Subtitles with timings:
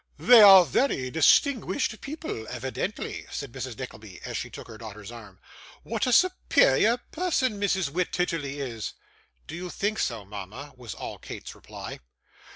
[0.17, 3.77] 'They are very distinguished people, evidently,' said Mrs.
[3.77, 5.37] Nickleby, as she took her daughter's arm.
[5.83, 7.89] 'What a superior person Mrs.
[7.91, 8.93] Wititterly is!'
[9.45, 11.99] 'Do you think so, mama?' was all Kate's reply.